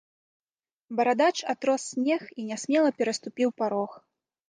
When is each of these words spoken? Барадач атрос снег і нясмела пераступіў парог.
Барадач 0.99 1.35
атрос 1.55 1.81
снег 1.91 2.21
і 2.39 2.49
нясмела 2.51 2.91
пераступіў 3.03 3.49
парог. 3.61 3.91